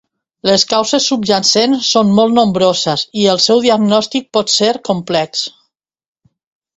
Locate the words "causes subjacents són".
0.69-2.09